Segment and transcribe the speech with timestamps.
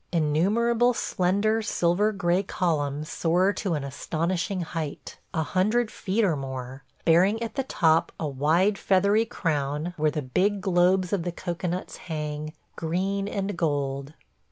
[0.11, 6.83] Innumerable slender, silver gray columns soar to an astonishing height– a hundred feet or more–
[7.05, 11.97] bearing at the top a wide feathery crown where the big globes of the cocoanuts
[12.09, 14.15] hang, green and gold.